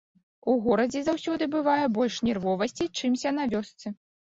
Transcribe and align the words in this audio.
У 0.53 0.53
горадзе 0.67 1.01
заўсёды 1.09 1.43
бывае 1.57 1.85
больш 1.99 2.19
нервовасці, 2.31 2.91
чымся 2.97 3.37
на 3.39 3.49
вёсцы. 3.55 3.97